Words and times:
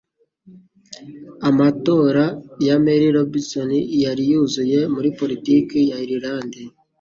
Amatora 1.49 2.23
ya 2.67 2.75
Mary 2.85 3.05
Robinson 3.15 3.69
yari 4.03 4.23
yuzuye 4.31 4.79
muri 4.93 5.09
politiki 5.19 5.77
ya 5.89 5.97
Irilande 6.03 6.61